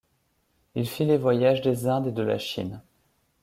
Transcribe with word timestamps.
Il 0.73 0.89
fit 0.89 1.05
les 1.05 1.19
voyages 1.19 1.61
des 1.61 1.85
Indes 1.85 2.07
et 2.07 2.11
de 2.11 2.23
la 2.23 2.39
Chine. 2.39 2.81